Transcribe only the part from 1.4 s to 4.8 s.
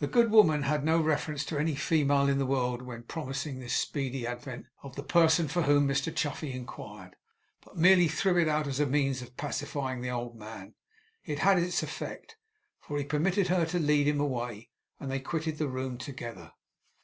to any female in the world in promising this speedy advent